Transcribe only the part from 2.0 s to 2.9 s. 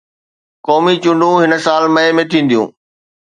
۾ ٿينديون